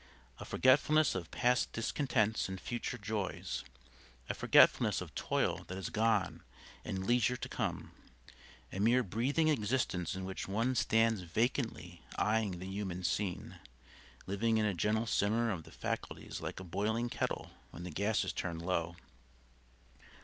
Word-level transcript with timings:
A 0.39 0.45
forgetfulness 0.45 1.13
of 1.13 1.29
past 1.29 1.73
discontents 1.73 2.49
and 2.49 2.59
future 2.59 2.97
joys; 2.97 3.63
a 4.31 4.33
forgetfulness 4.33 4.99
of 4.99 5.13
toil 5.13 5.63
that 5.67 5.77
is 5.77 5.91
gone 5.91 6.41
and 6.83 7.05
leisure 7.05 7.37
to 7.37 7.47
come; 7.47 7.91
a 8.73 8.79
mere 8.79 9.03
breathing 9.03 9.49
existence 9.49 10.15
in 10.15 10.25
which 10.25 10.47
one 10.47 10.73
stands 10.73 11.21
vacantly 11.21 12.01
eyeing 12.15 12.57
the 12.57 12.65
human 12.65 13.03
scene, 13.03 13.59
living 14.25 14.57
in 14.57 14.65
a 14.65 14.73
gentle 14.73 15.05
simmer 15.05 15.51
of 15.51 15.65
the 15.65 15.71
faculties 15.71 16.41
like 16.41 16.59
a 16.59 16.63
boiling 16.63 17.07
kettle 17.07 17.51
when 17.69 17.83
the 17.83 17.91
gas 17.91 18.23
is 18.25 18.33
turned 18.33 18.63
low. 18.63 18.95